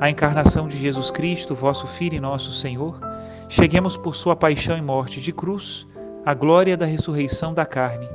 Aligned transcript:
a 0.00 0.08
encarnação 0.08 0.68
de 0.68 0.78
Jesus 0.78 1.10
Cristo, 1.10 1.54
vosso 1.54 1.86
Filho 1.86 2.16
e 2.16 2.20
nosso 2.20 2.52
Senhor, 2.52 3.00
cheguemos 3.48 3.96
por 3.96 4.14
sua 4.14 4.36
paixão 4.36 4.78
e 4.78 4.82
morte 4.82 5.20
de 5.20 5.32
cruz 5.32 5.86
à 6.24 6.34
glória 6.34 6.76
da 6.76 6.86
ressurreição 6.86 7.52
da 7.52 7.66
carne, 7.66 8.08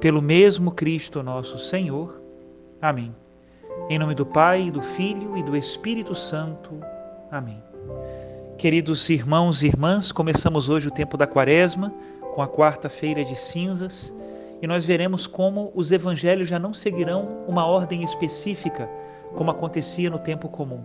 pelo 0.00 0.20
mesmo 0.20 0.70
Cristo 0.70 1.22
nosso 1.22 1.58
Senhor. 1.58 2.20
Amém. 2.80 3.14
Em 3.88 3.98
nome 3.98 4.14
do 4.14 4.26
Pai, 4.26 4.70
do 4.70 4.82
Filho 4.82 5.36
e 5.36 5.42
do 5.42 5.56
Espírito 5.56 6.14
Santo. 6.14 6.78
Amém. 7.30 7.62
Queridos 8.58 9.08
irmãos 9.08 9.62
e 9.62 9.66
irmãs, 9.66 10.12
começamos 10.12 10.68
hoje 10.68 10.88
o 10.88 10.90
tempo 10.90 11.16
da 11.16 11.26
Quaresma, 11.26 11.92
com 12.34 12.42
a 12.42 12.48
quarta-feira 12.48 13.24
de 13.24 13.34
cinzas, 13.34 14.12
e 14.60 14.66
nós 14.66 14.84
veremos 14.84 15.26
como 15.26 15.72
os 15.74 15.90
evangelhos 15.90 16.48
já 16.48 16.58
não 16.58 16.74
seguirão 16.74 17.28
uma 17.48 17.66
ordem 17.66 18.02
específica, 18.02 18.88
como 19.34 19.50
acontecia 19.50 20.10
no 20.10 20.18
tempo 20.18 20.48
comum. 20.48 20.82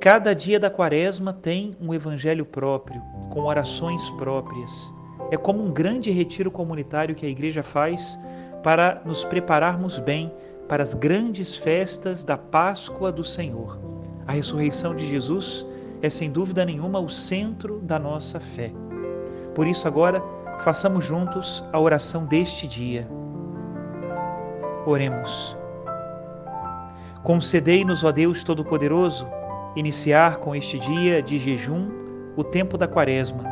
Cada 0.00 0.34
dia 0.34 0.58
da 0.58 0.70
quaresma 0.70 1.30
tem 1.30 1.76
um 1.78 1.92
evangelho 1.92 2.46
próprio, 2.46 3.02
com 3.28 3.42
orações 3.42 4.08
próprias. 4.12 4.94
É 5.30 5.36
como 5.36 5.62
um 5.62 5.70
grande 5.70 6.10
retiro 6.10 6.50
comunitário 6.50 7.14
que 7.14 7.26
a 7.26 7.28
igreja 7.28 7.62
faz 7.62 8.18
para 8.62 9.02
nos 9.04 9.26
prepararmos 9.26 9.98
bem 9.98 10.32
para 10.66 10.82
as 10.82 10.94
grandes 10.94 11.54
festas 11.54 12.24
da 12.24 12.38
Páscoa 12.38 13.12
do 13.12 13.22
Senhor. 13.22 13.78
A 14.26 14.32
ressurreição 14.32 14.94
de 14.94 15.06
Jesus 15.06 15.66
é 16.00 16.08
sem 16.08 16.30
dúvida 16.30 16.64
nenhuma 16.64 16.98
o 16.98 17.10
centro 17.10 17.78
da 17.80 17.98
nossa 17.98 18.40
fé. 18.40 18.72
Por 19.54 19.66
isso, 19.66 19.86
agora, 19.86 20.22
façamos 20.60 21.04
juntos 21.04 21.62
a 21.74 21.78
oração 21.78 22.24
deste 22.24 22.66
dia. 22.66 23.06
Oremos. 24.86 25.58
Concedei-nos, 27.22 28.02
ó 28.02 28.10
Deus 28.10 28.42
Todo-Poderoso, 28.42 29.26
iniciar 29.76 30.38
com 30.38 30.54
este 30.54 30.78
dia 30.78 31.22
de 31.22 31.38
jejum 31.38 31.88
o 32.36 32.44
tempo 32.44 32.76
da 32.76 32.88
Quaresma, 32.88 33.44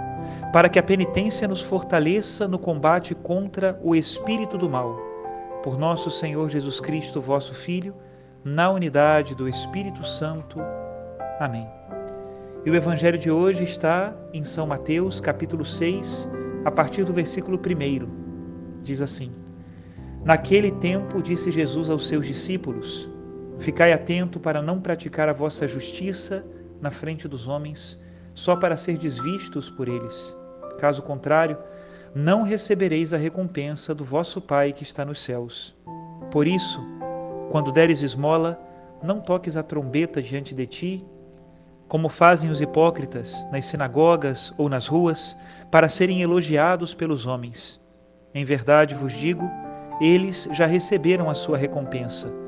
para 0.53 0.69
que 0.69 0.79
a 0.79 0.83
penitência 0.83 1.47
nos 1.47 1.61
fortaleça 1.61 2.49
no 2.49 2.59
combate 2.59 3.15
contra 3.15 3.79
o 3.83 3.95
espírito 3.95 4.57
do 4.57 4.69
mal. 4.69 4.99
Por 5.63 5.79
nosso 5.79 6.11
Senhor 6.11 6.49
Jesus 6.49 6.81
Cristo, 6.81 7.21
vosso 7.21 7.55
Filho, 7.55 7.95
na 8.45 8.71
unidade 8.71 9.35
do 9.35 9.49
Espírito 9.49 10.05
Santo. 10.07 10.59
Amém. 11.41 11.69
E 12.65 12.71
o 12.71 12.75
evangelho 12.75 13.19
de 13.19 13.31
hoje 13.31 13.65
está 13.65 14.15
em 14.33 14.43
São 14.45 14.67
Mateus, 14.67 15.21
capítulo 15.21 15.65
6, 15.65 16.31
a 16.65 16.71
partir 16.71 17.05
do 17.05 17.13
versículo 17.13 17.59
1. 17.59 18.83
Diz 18.83 19.01
assim: 19.01 19.33
Naquele 20.25 20.71
tempo 20.71 21.23
disse 21.23 21.51
Jesus 21.51 21.91
aos 21.91 22.09
seus 22.09 22.27
discípulos: 22.27 23.09
Ficai 23.59 23.93
atento 23.93 24.39
para 24.39 24.63
não 24.63 24.81
praticar 24.81 25.29
a 25.29 25.33
vossa 25.33 25.67
justiça 25.67 26.45
na 26.81 26.91
frente 26.91 27.27
dos 27.27 27.49
homens, 27.49 27.99
só 28.35 28.55
para 28.55 28.77
ser 28.77 28.97
desvistos 28.97 29.69
por 29.69 29.89
eles. 29.89 30.37
Caso 30.79 31.03
contrário, 31.03 31.59
não 32.15 32.43
recebereis 32.43 33.13
a 33.13 33.17
recompensa 33.17 33.95
do 33.95 34.05
vosso 34.05 34.41
Pai 34.41 34.73
que 34.73 34.83
está 34.83 35.05
nos 35.05 35.21
céus. 35.21 35.77
Por 36.31 36.47
isso, 36.47 36.81
quando 37.51 37.73
deres 37.73 38.03
esmola, 38.03 38.61
não 39.03 39.21
toques 39.21 39.57
a 39.57 39.63
trombeta 39.63 40.23
diante 40.23 40.55
de 40.55 40.67
ti, 40.67 41.07
como 41.89 42.09
fazem 42.09 42.51
os 42.51 42.61
hipócritas 42.61 43.47
nas 43.51 43.65
sinagogas 43.65 44.53
ou 44.59 44.69
nas 44.69 44.87
ruas, 44.87 45.37
para 45.71 45.89
serem 45.89 46.23
elogiados 46.23 46.95
pelos 46.95 47.27
homens. 47.27 47.81
Em 48.35 48.45
verdade 48.45 48.95
vos 48.95 49.15
digo, 49.15 49.49
eles 50.01 50.49
já 50.53 50.67
receberam 50.67 51.29
a 51.29 51.35
sua 51.35 51.57
recompensa. 51.57 52.48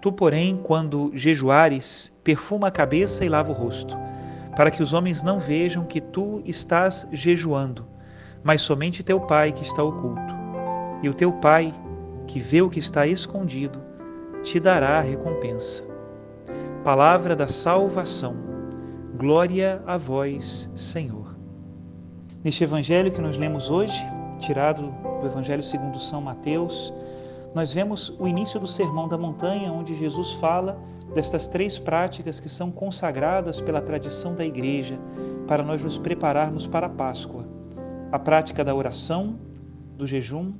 Tu, 0.00 0.12
porém, 0.12 0.60
quando 0.62 1.10
jejuares, 1.14 2.12
perfuma 2.22 2.68
a 2.68 2.70
cabeça 2.70 3.24
e 3.24 3.28
lava 3.28 3.50
o 3.50 3.54
rosto, 3.54 3.96
para 4.54 4.70
que 4.70 4.82
os 4.82 4.92
homens 4.92 5.22
não 5.22 5.38
vejam 5.38 5.84
que 5.84 6.00
tu 6.00 6.42
estás 6.44 7.06
jejuando, 7.12 7.86
mas 8.42 8.62
somente 8.62 9.02
teu 9.02 9.20
Pai 9.20 9.52
que 9.52 9.64
está 9.64 9.82
oculto. 9.82 10.34
E 11.02 11.08
o 11.08 11.14
teu 11.14 11.32
Pai, 11.32 11.74
que 12.26 12.40
vê 12.40 12.62
o 12.62 12.70
que 12.70 12.78
está 12.78 13.06
escondido, 13.06 13.80
te 14.42 14.60
dará 14.60 14.98
a 14.98 15.02
recompensa. 15.02 15.84
Palavra 16.84 17.34
da 17.34 17.48
salvação. 17.48 18.36
Glória 19.16 19.82
a 19.86 19.96
vós, 19.96 20.70
Senhor. 20.74 21.34
Neste 22.44 22.62
evangelho 22.62 23.10
que 23.10 23.20
nós 23.20 23.36
lemos 23.36 23.70
hoje, 23.70 23.98
tirado 24.38 24.94
do 25.20 25.26
Evangelho 25.26 25.62
segundo 25.62 25.98
São 25.98 26.20
Mateus, 26.20 26.92
nós 27.56 27.72
vemos 27.72 28.14
o 28.18 28.28
início 28.28 28.60
do 28.60 28.66
Sermão 28.66 29.08
da 29.08 29.16
Montanha, 29.16 29.72
onde 29.72 29.96
Jesus 29.96 30.32
fala 30.32 30.78
destas 31.14 31.46
três 31.46 31.78
práticas 31.78 32.38
que 32.38 32.50
são 32.50 32.70
consagradas 32.70 33.62
pela 33.62 33.80
tradição 33.80 34.34
da 34.34 34.44
Igreja 34.44 34.98
para 35.48 35.62
nós 35.62 35.82
nos 35.82 35.96
prepararmos 35.96 36.66
para 36.66 36.86
a 36.86 36.90
Páscoa: 36.90 37.46
a 38.12 38.18
prática 38.18 38.62
da 38.62 38.74
oração, 38.74 39.38
do 39.96 40.06
jejum 40.06 40.52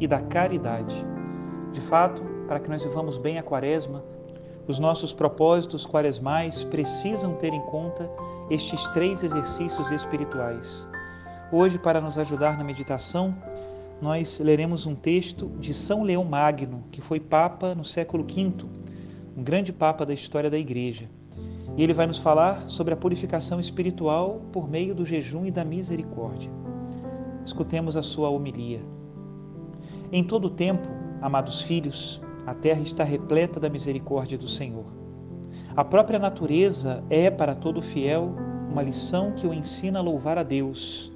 e 0.00 0.08
da 0.08 0.20
caridade. 0.20 0.96
De 1.70 1.80
fato, 1.80 2.20
para 2.48 2.58
que 2.58 2.68
nós 2.68 2.82
vivamos 2.82 3.18
bem 3.18 3.38
a 3.38 3.42
quaresma, 3.44 4.02
os 4.66 4.80
nossos 4.80 5.12
propósitos 5.12 5.86
quaresmais 5.86 6.64
precisam 6.64 7.34
ter 7.34 7.52
em 7.52 7.62
conta 7.66 8.10
estes 8.50 8.90
três 8.90 9.22
exercícios 9.22 9.92
espirituais. 9.92 10.88
Hoje, 11.52 11.78
para 11.78 12.00
nos 12.00 12.18
ajudar 12.18 12.58
na 12.58 12.64
meditação, 12.64 13.32
nós 14.02 14.40
leremos 14.40 14.84
um 14.84 14.96
texto 14.96 15.48
de 15.60 15.72
São 15.72 16.02
Leão 16.02 16.24
Magno, 16.24 16.82
que 16.90 17.00
foi 17.00 17.20
Papa 17.20 17.72
no 17.72 17.84
século 17.84 18.24
V, 18.24 18.52
um 19.36 19.44
grande 19.44 19.72
Papa 19.72 20.04
da 20.04 20.12
história 20.12 20.50
da 20.50 20.58
Igreja. 20.58 21.08
E 21.76 21.84
ele 21.84 21.94
vai 21.94 22.08
nos 22.08 22.18
falar 22.18 22.68
sobre 22.68 22.92
a 22.92 22.96
purificação 22.96 23.60
espiritual 23.60 24.42
por 24.50 24.68
meio 24.68 24.92
do 24.92 25.06
jejum 25.06 25.46
e 25.46 25.52
da 25.52 25.64
misericórdia. 25.64 26.50
Escutemos 27.46 27.96
a 27.96 28.02
sua 28.02 28.28
homilia. 28.28 28.80
Em 30.10 30.24
todo 30.24 30.50
tempo, 30.50 30.88
amados 31.20 31.62
filhos, 31.62 32.20
a 32.44 32.54
terra 32.54 32.80
está 32.80 33.04
repleta 33.04 33.60
da 33.60 33.70
misericórdia 33.70 34.36
do 34.36 34.48
Senhor. 34.48 34.86
A 35.76 35.84
própria 35.84 36.18
natureza 36.18 37.04
é 37.08 37.30
para 37.30 37.54
todo 37.54 37.80
fiel 37.80 38.34
uma 38.68 38.82
lição 38.82 39.30
que 39.30 39.46
o 39.46 39.54
ensina 39.54 40.00
a 40.00 40.02
louvar 40.02 40.38
a 40.38 40.42
Deus, 40.42 41.12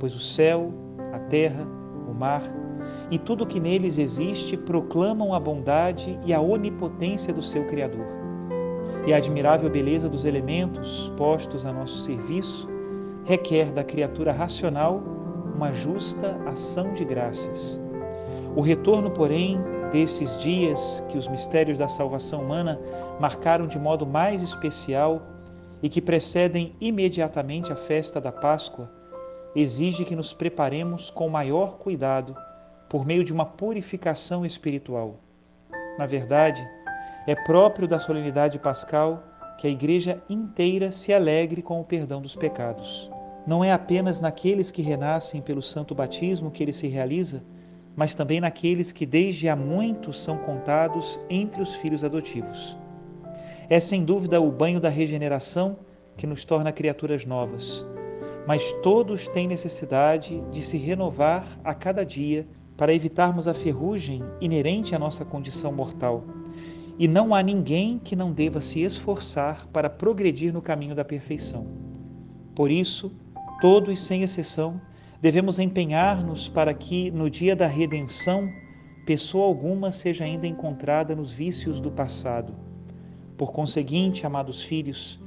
pois 0.00 0.14
o 0.14 0.18
céu, 0.18 0.72
a 1.12 1.18
terra, 1.18 1.81
o 2.12 2.14
mar 2.14 2.42
e 3.10 3.18
tudo 3.18 3.46
que 3.46 3.58
neles 3.58 3.98
existe 3.98 4.56
proclamam 4.56 5.34
a 5.34 5.40
bondade 5.40 6.18
e 6.24 6.32
a 6.32 6.40
onipotência 6.40 7.32
do 7.32 7.42
seu 7.42 7.66
Criador. 7.66 8.06
E 9.06 9.12
a 9.12 9.16
admirável 9.16 9.68
beleza 9.68 10.08
dos 10.08 10.24
elementos 10.24 11.12
postos 11.16 11.66
a 11.66 11.72
nosso 11.72 11.98
serviço 11.98 12.68
requer 13.24 13.72
da 13.72 13.84
criatura 13.84 14.32
racional 14.32 15.02
uma 15.54 15.72
justa 15.72 16.36
ação 16.46 16.92
de 16.92 17.04
graças. 17.04 17.80
O 18.54 18.60
retorno, 18.60 19.10
porém, 19.10 19.60
desses 19.90 20.36
dias 20.38 21.02
que 21.08 21.18
os 21.18 21.28
mistérios 21.28 21.78
da 21.78 21.88
salvação 21.88 22.42
humana 22.42 22.80
marcaram 23.20 23.66
de 23.66 23.78
modo 23.78 24.06
mais 24.06 24.42
especial 24.42 25.22
e 25.82 25.88
que 25.88 26.00
precedem 26.00 26.74
imediatamente 26.80 27.72
a 27.72 27.76
festa 27.76 28.20
da 28.20 28.32
Páscoa, 28.32 28.90
exige 29.54 30.04
que 30.04 30.16
nos 30.16 30.32
preparemos 30.32 31.10
com 31.10 31.28
maior 31.28 31.76
cuidado 31.78 32.36
por 32.88 33.04
meio 33.04 33.24
de 33.24 33.32
uma 33.32 33.44
purificação 33.44 34.44
espiritual. 34.44 35.16
Na 35.98 36.06
verdade, 36.06 36.66
é 37.26 37.34
próprio 37.34 37.86
da 37.86 37.98
solenidade 37.98 38.58
pascal 38.58 39.22
que 39.58 39.66
a 39.66 39.70
Igreja 39.70 40.22
inteira 40.28 40.90
se 40.90 41.12
alegre 41.12 41.62
com 41.62 41.80
o 41.80 41.84
perdão 41.84 42.20
dos 42.20 42.34
pecados. 42.34 43.10
Não 43.46 43.62
é 43.62 43.72
apenas 43.72 44.20
naqueles 44.20 44.70
que 44.70 44.82
renascem 44.82 45.40
pelo 45.40 45.62
santo 45.62 45.94
batismo 45.94 46.50
que 46.50 46.62
ele 46.62 46.72
se 46.72 46.88
realiza, 46.88 47.42
mas 47.94 48.14
também 48.14 48.40
naqueles 48.40 48.92
que 48.92 49.04
desde 49.04 49.48
há 49.48 49.56
muito 49.56 50.12
são 50.12 50.38
contados 50.38 51.20
entre 51.28 51.60
os 51.60 51.74
filhos 51.74 52.02
adotivos. 52.02 52.76
É 53.68 53.78
sem 53.80 54.04
dúvida 54.04 54.40
o 54.40 54.50
banho 54.50 54.80
da 54.80 54.88
regeneração 54.88 55.76
que 56.16 56.26
nos 56.26 56.44
torna 56.44 56.72
criaturas 56.72 57.24
novas, 57.24 57.86
mas 58.46 58.72
todos 58.82 59.28
têm 59.28 59.46
necessidade 59.46 60.42
de 60.50 60.62
se 60.62 60.76
renovar 60.76 61.46
a 61.62 61.74
cada 61.74 62.04
dia 62.04 62.46
para 62.76 62.92
evitarmos 62.92 63.46
a 63.46 63.54
ferrugem 63.54 64.22
inerente 64.40 64.94
à 64.94 64.98
nossa 64.98 65.24
condição 65.24 65.72
mortal. 65.72 66.24
E 66.98 67.06
não 67.06 67.34
há 67.34 67.42
ninguém 67.42 67.98
que 67.98 68.16
não 68.16 68.32
deva 68.32 68.60
se 68.60 68.80
esforçar 68.80 69.66
para 69.72 69.88
progredir 69.88 70.52
no 70.52 70.60
caminho 70.60 70.94
da 70.94 71.04
perfeição. 71.04 71.66
Por 72.54 72.70
isso, 72.70 73.12
todos, 73.60 74.00
sem 74.00 74.22
exceção, 74.22 74.80
devemos 75.20 75.58
empenhar-nos 75.58 76.48
para 76.48 76.74
que, 76.74 77.10
no 77.10 77.30
dia 77.30 77.54
da 77.54 77.66
redenção, 77.66 78.50
pessoa 79.06 79.46
alguma 79.46 79.92
seja 79.92 80.24
ainda 80.24 80.46
encontrada 80.46 81.14
nos 81.14 81.32
vícios 81.32 81.80
do 81.80 81.90
passado. 81.90 82.54
Por 83.36 83.52
conseguinte, 83.52 84.26
amados 84.26 84.62
filhos, 84.62 85.21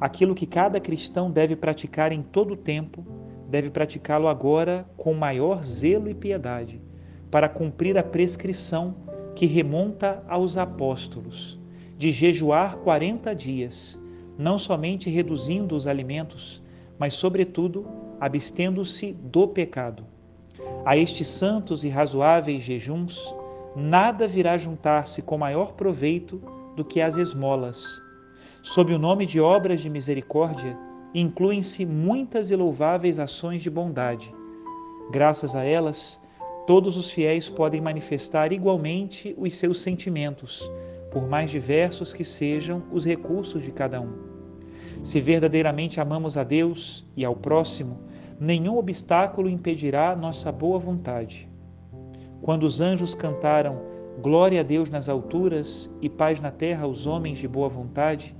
aquilo 0.00 0.34
que 0.34 0.46
cada 0.46 0.80
cristão 0.80 1.30
deve 1.30 1.56
praticar 1.56 2.12
em 2.12 2.22
todo 2.22 2.54
o 2.54 2.56
tempo, 2.56 3.04
deve 3.48 3.70
praticá-lo 3.70 4.28
agora 4.28 4.86
com 4.96 5.14
maior 5.14 5.64
zelo 5.64 6.08
e 6.08 6.14
piedade, 6.14 6.80
para 7.30 7.48
cumprir 7.48 7.96
a 7.98 8.02
prescrição 8.02 8.94
que 9.34 9.46
remonta 9.46 10.22
aos 10.28 10.56
apóstolos, 10.56 11.58
de 11.96 12.12
jejuar 12.12 12.76
quarenta 12.78 13.34
dias, 13.34 14.00
não 14.36 14.58
somente 14.58 15.10
reduzindo 15.10 15.74
os 15.74 15.86
alimentos, 15.86 16.62
mas, 16.98 17.14
sobretudo, 17.14 17.86
abstendo-se 18.20 19.12
do 19.12 19.48
pecado. 19.48 20.04
A 20.84 20.96
estes 20.96 21.28
santos 21.28 21.84
e 21.84 21.88
razoáveis 21.88 22.62
jejuns, 22.62 23.34
nada 23.76 24.26
virá 24.26 24.56
juntar-se 24.56 25.22
com 25.22 25.38
maior 25.38 25.72
proveito 25.72 26.40
do 26.76 26.84
que 26.84 27.00
as 27.00 27.16
esmolas. 27.16 28.02
Sob 28.62 28.92
o 28.92 28.98
nome 28.98 29.24
de 29.24 29.40
obras 29.40 29.80
de 29.80 29.88
misericórdia, 29.88 30.76
incluem-se 31.14 31.86
muitas 31.86 32.50
e 32.50 32.56
louváveis 32.56 33.18
ações 33.18 33.62
de 33.62 33.70
bondade. 33.70 34.34
Graças 35.10 35.54
a 35.54 35.64
elas, 35.64 36.20
todos 36.66 36.96
os 36.96 37.10
fiéis 37.10 37.48
podem 37.48 37.80
manifestar 37.80 38.52
igualmente 38.52 39.34
os 39.38 39.54
seus 39.54 39.80
sentimentos, 39.80 40.70
por 41.10 41.26
mais 41.28 41.50
diversos 41.50 42.12
que 42.12 42.24
sejam 42.24 42.82
os 42.92 43.04
recursos 43.04 43.62
de 43.62 43.70
cada 43.70 44.00
um. 44.00 44.12
Se 45.02 45.20
verdadeiramente 45.20 46.00
amamos 46.00 46.36
a 46.36 46.42
Deus 46.42 47.06
e 47.16 47.24
ao 47.24 47.36
próximo, 47.36 48.00
nenhum 48.38 48.76
obstáculo 48.76 49.48
impedirá 49.48 50.14
nossa 50.16 50.50
boa 50.50 50.78
vontade. 50.78 51.48
Quando 52.42 52.64
os 52.64 52.80
anjos 52.80 53.14
cantaram 53.14 53.88
Glória 54.20 54.62
a 54.62 54.64
Deus 54.64 54.90
nas 54.90 55.08
alturas 55.08 55.88
e 56.02 56.08
paz 56.08 56.40
na 56.40 56.50
terra 56.50 56.82
aos 56.82 57.06
homens 57.06 57.38
de 57.38 57.46
boa 57.46 57.68
vontade, 57.68 58.34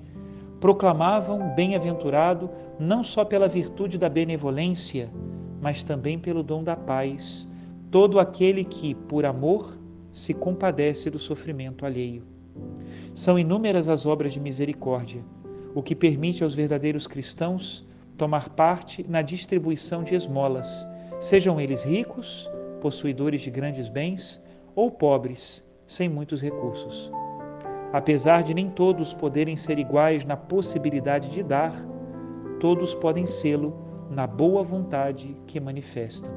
proclamavam 0.60 1.54
bem-aventurado 1.54 2.50
não 2.78 3.02
só 3.02 3.24
pela 3.24 3.48
virtude 3.48 3.98
da 3.98 4.08
benevolência, 4.08 5.10
mas 5.60 5.82
também 5.82 6.18
pelo 6.18 6.42
dom 6.42 6.62
da 6.62 6.76
paz, 6.76 7.48
todo 7.90 8.18
aquele 8.18 8.64
que, 8.64 8.94
por 8.94 9.24
amor, 9.24 9.76
se 10.12 10.34
compadece 10.34 11.10
do 11.10 11.18
sofrimento 11.18 11.86
alheio. 11.86 12.22
São 13.14 13.38
inúmeras 13.38 13.88
as 13.88 14.06
obras 14.06 14.32
de 14.32 14.40
misericórdia 14.40 15.22
o 15.74 15.82
que 15.82 15.94
permite 15.94 16.42
aos 16.42 16.54
verdadeiros 16.54 17.06
cristãos 17.06 17.86
tomar 18.16 18.48
parte 18.48 19.04
na 19.08 19.22
distribuição 19.22 20.02
de 20.02 20.14
esmolas, 20.14 20.86
sejam 21.20 21.60
eles 21.60 21.84
ricos, 21.84 22.50
possuidores 22.80 23.42
de 23.42 23.50
grandes 23.50 23.88
bens, 23.88 24.42
ou 24.74 24.90
pobres, 24.90 25.64
sem 25.86 26.08
muitos 26.08 26.40
recursos. 26.40 27.10
Apesar 27.92 28.42
de 28.42 28.52
nem 28.52 28.68
todos 28.68 29.14
poderem 29.14 29.56
ser 29.56 29.78
iguais 29.78 30.24
na 30.24 30.36
possibilidade 30.36 31.30
de 31.30 31.42
dar, 31.42 31.72
todos 32.60 32.94
podem 32.94 33.26
sê-lo 33.26 33.74
na 34.10 34.26
boa 34.26 34.62
vontade 34.62 35.36
que 35.46 35.58
manifestam. 35.58 36.32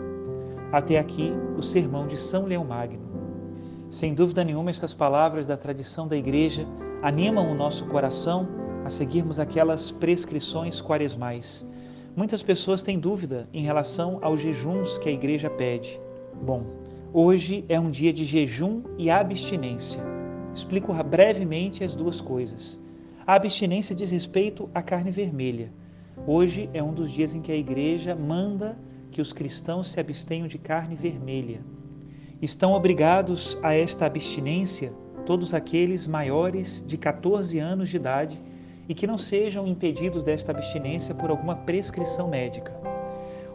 Até 0.71 0.97
aqui 0.97 1.33
o 1.57 1.61
sermão 1.61 2.07
de 2.07 2.17
São 2.17 2.45
Leão 2.45 2.63
Magno. 2.63 3.11
Sem 3.89 4.13
dúvida 4.13 4.43
nenhuma, 4.43 4.69
estas 4.69 4.93
palavras 4.93 5.45
da 5.45 5.57
tradição 5.57 6.07
da 6.07 6.15
Igreja 6.15 6.65
animam 7.01 7.51
o 7.51 7.55
nosso 7.55 7.85
coração 7.87 8.47
a 8.85 8.89
seguirmos 8.89 9.39
aquelas 9.39 9.91
prescrições 9.91 10.81
quaresmais. 10.81 11.65
Muitas 12.15 12.43
pessoas 12.43 12.83
têm 12.83 12.99
dúvida 12.99 13.47
em 13.53 13.61
relação 13.61 14.19
aos 14.21 14.39
jejuns 14.39 14.97
que 14.97 15.09
a 15.09 15.11
igreja 15.11 15.49
pede. 15.49 15.99
Bom, 16.41 16.65
hoje 17.13 17.63
é 17.69 17.79
um 17.79 17.89
dia 17.89 18.11
de 18.11 18.25
jejum 18.25 18.83
e 18.97 19.09
abstinência. 19.09 20.01
Explico 20.53 20.93
brevemente 21.03 21.83
as 21.83 21.95
duas 21.95 22.19
coisas. 22.19 22.79
A 23.25 23.35
abstinência 23.35 23.95
diz 23.95 24.11
respeito 24.11 24.69
à 24.73 24.81
carne 24.81 25.09
vermelha. 25.09 25.71
Hoje 26.27 26.69
é 26.73 26.83
um 26.83 26.93
dos 26.93 27.11
dias 27.11 27.33
em 27.33 27.41
que 27.41 27.51
a 27.51 27.55
igreja 27.55 28.13
manda 28.15 28.77
que 29.11 29.21
os 29.21 29.31
cristãos 29.31 29.89
se 29.89 29.99
abstenham 29.99 30.47
de 30.47 30.57
carne 30.57 30.95
vermelha. 30.95 31.61
Estão 32.41 32.73
obrigados 32.73 33.57
a 33.63 33.73
esta 33.73 34.05
abstinência 34.05 34.93
todos 35.25 35.53
aqueles 35.53 36.05
maiores 36.05 36.83
de 36.85 36.97
14 36.97 37.57
anos 37.59 37.89
de 37.89 37.95
idade 37.95 38.41
e 38.89 38.93
que 38.93 39.07
não 39.07 39.17
sejam 39.17 39.65
impedidos 39.65 40.23
desta 40.23 40.51
abstinência 40.51 41.15
por 41.15 41.29
alguma 41.29 41.55
prescrição 41.55 42.27
médica. 42.27 42.73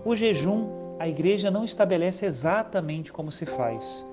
O 0.05 0.17
jejum, 0.17 0.69
a 0.99 1.07
igreja 1.07 1.51
não 1.51 1.65
estabelece 1.65 2.25
exatamente 2.25 3.13
como 3.13 3.31
se 3.31 3.45
faz. 3.45 4.07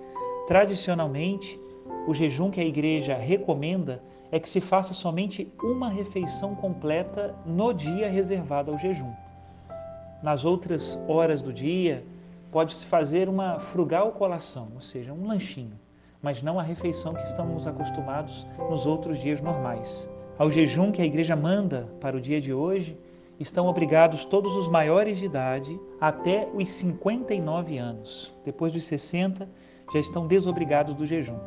Tradicionalmente, 0.47 1.59
o 2.07 2.13
jejum 2.13 2.49
que 2.49 2.59
a 2.59 2.65
igreja 2.65 3.15
recomenda 3.15 4.01
é 4.31 4.39
que 4.39 4.49
se 4.49 4.59
faça 4.59 4.93
somente 4.93 5.51
uma 5.61 5.89
refeição 5.89 6.55
completa 6.55 7.35
no 7.45 7.73
dia 7.73 8.09
reservado 8.09 8.71
ao 8.71 8.77
jejum. 8.77 9.11
Nas 10.21 10.43
outras 10.43 10.97
horas 11.07 11.41
do 11.41 11.53
dia, 11.53 12.03
pode-se 12.51 12.85
fazer 12.85 13.29
uma 13.29 13.59
frugal 13.59 14.11
colação, 14.11 14.69
ou 14.73 14.81
seja, 14.81 15.13
um 15.13 15.27
lanchinho, 15.27 15.77
mas 16.21 16.41
não 16.41 16.59
a 16.59 16.63
refeição 16.63 17.13
que 17.13 17.23
estamos 17.23 17.67
acostumados 17.67 18.47
nos 18.69 18.85
outros 18.85 19.19
dias 19.19 19.41
normais. 19.41 20.09
Ao 20.37 20.49
jejum 20.49 20.91
que 20.91 21.01
a 21.01 21.05
igreja 21.05 21.35
manda 21.35 21.87
para 21.99 22.17
o 22.17 22.21
dia 22.21 22.41
de 22.41 22.53
hoje, 22.53 22.97
estão 23.39 23.67
obrigados 23.67 24.25
todos 24.25 24.55
os 24.55 24.67
maiores 24.67 25.17
de 25.17 25.25
idade 25.25 25.79
até 25.99 26.47
os 26.53 26.69
59 26.69 27.77
anos. 27.77 28.33
Depois 28.45 28.71
dos 28.71 28.85
60, 28.85 29.47
já 29.93 29.99
estão 29.99 30.25
desobrigados 30.25 30.95
do 30.95 31.05
jejum. 31.05 31.37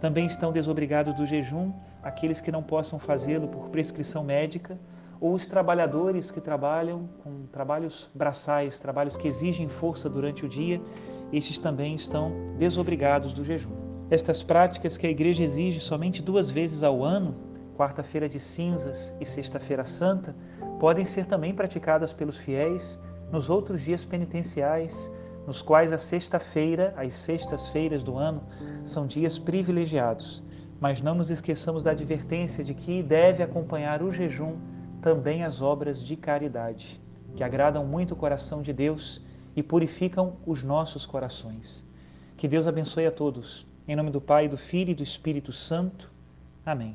Também 0.00 0.26
estão 0.26 0.52
desobrigados 0.52 1.14
do 1.14 1.26
jejum 1.26 1.72
aqueles 2.02 2.40
que 2.40 2.52
não 2.52 2.62
possam 2.62 2.98
fazê-lo 2.98 3.48
por 3.48 3.68
prescrição 3.68 4.22
médica 4.22 4.78
ou 5.20 5.34
os 5.34 5.46
trabalhadores 5.46 6.30
que 6.30 6.40
trabalham 6.40 7.08
com 7.24 7.46
trabalhos 7.46 8.08
braçais, 8.14 8.78
trabalhos 8.78 9.16
que 9.16 9.26
exigem 9.26 9.68
força 9.68 10.08
durante 10.08 10.46
o 10.46 10.48
dia, 10.48 10.80
estes 11.32 11.58
também 11.58 11.94
estão 11.94 12.32
desobrigados 12.56 13.32
do 13.32 13.44
jejum. 13.44 13.72
Estas 14.10 14.42
práticas 14.42 14.96
que 14.96 15.06
a 15.06 15.10
igreja 15.10 15.42
exige 15.42 15.80
somente 15.80 16.22
duas 16.22 16.48
vezes 16.48 16.82
ao 16.82 17.04
ano, 17.04 17.34
quarta-feira 17.76 18.28
de 18.28 18.40
cinzas 18.40 19.12
e 19.20 19.26
sexta-feira 19.26 19.84
santa, 19.84 20.34
podem 20.80 21.04
ser 21.04 21.26
também 21.26 21.54
praticadas 21.54 22.12
pelos 22.12 22.36
fiéis 22.36 22.98
nos 23.30 23.50
outros 23.50 23.82
dias 23.82 24.04
penitenciais, 24.04 25.10
nos 25.48 25.62
quais 25.62 25.94
a 25.94 25.98
sexta-feira, 25.98 26.92
as 26.94 27.14
sextas-feiras 27.14 28.02
do 28.02 28.18
ano, 28.18 28.42
são 28.84 29.06
dias 29.06 29.38
privilegiados. 29.38 30.42
Mas 30.78 31.00
não 31.00 31.14
nos 31.14 31.30
esqueçamos 31.30 31.82
da 31.82 31.92
advertência 31.92 32.62
de 32.62 32.74
que 32.74 33.02
deve 33.02 33.42
acompanhar 33.42 34.02
o 34.02 34.12
jejum 34.12 34.58
também 35.00 35.42
as 35.42 35.62
obras 35.62 36.04
de 36.04 36.16
caridade, 36.16 37.00
que 37.34 37.42
agradam 37.42 37.86
muito 37.86 38.12
o 38.12 38.16
coração 38.16 38.60
de 38.60 38.74
Deus 38.74 39.24
e 39.56 39.62
purificam 39.62 40.36
os 40.44 40.62
nossos 40.62 41.06
corações. 41.06 41.82
Que 42.36 42.46
Deus 42.46 42.66
abençoe 42.66 43.06
a 43.06 43.10
todos. 43.10 43.66
Em 43.88 43.96
nome 43.96 44.10
do 44.10 44.20
Pai, 44.20 44.48
do 44.48 44.58
Filho 44.58 44.90
e 44.90 44.94
do 44.94 45.02
Espírito 45.02 45.50
Santo. 45.50 46.12
Amém. 46.66 46.94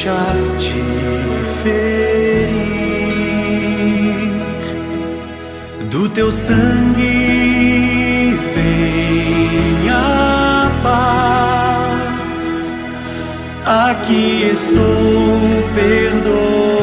Deixaste 0.00 0.80
ferir, 1.62 2.54
do 5.90 6.08
teu 6.08 6.30
sangue 6.30 7.04
vem 8.54 9.90
a 9.90 10.70
paz. 10.82 12.74
Aqui 13.66 14.48
estou, 14.50 15.38
perdoa. 15.74 16.79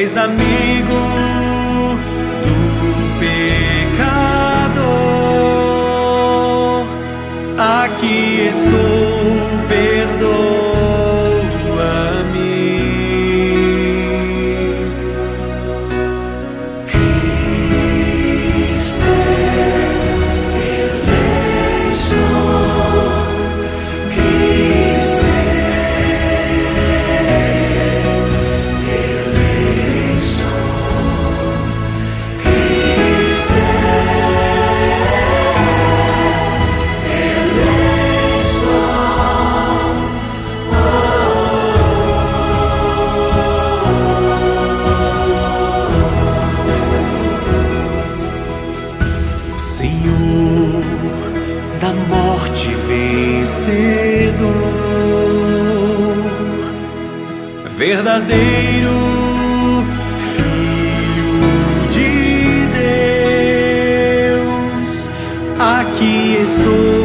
És 0.00 0.16
amigo 0.16 1.00
do 2.44 2.56
pecador. 3.18 3.98
Aqui 7.58 8.46
estou, 8.48 9.58
perdoa-me. 9.68 10.57
Verdadeiro 57.78 58.90
Filho 60.34 61.88
de 61.88 62.66
Deus, 64.82 65.08
aqui 65.60 66.38
estou. 66.42 66.97